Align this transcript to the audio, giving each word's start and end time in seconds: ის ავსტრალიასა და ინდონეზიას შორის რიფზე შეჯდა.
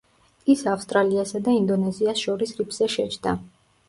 ის 0.51 0.61
ავსტრალიასა 0.69 1.41
და 1.47 1.53
ინდონეზიას 1.57 2.23
შორის 2.29 2.55
რიფზე 2.63 2.89
შეჯდა. 2.95 3.35